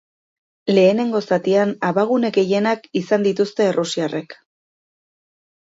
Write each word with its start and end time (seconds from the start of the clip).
Lehenengo 0.75 1.21
zatian, 1.35 1.75
abagune 1.91 2.33
gehienak 2.39 2.89
izan 3.03 3.29
dituzte 3.31 3.69
errusiarrek. 3.71 4.39